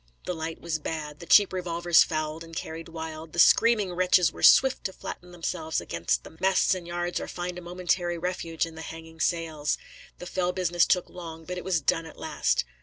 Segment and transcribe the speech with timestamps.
[0.25, 4.41] The light was bad, the cheap revolvers fouled and carried wild, the screaming wretches were
[4.41, 8.73] swift to flatten themselves against the masts and yards or find a momentary refuge in
[8.73, 9.77] the hanging sails.
[10.17, 12.65] The fell business took long, but it was done at last.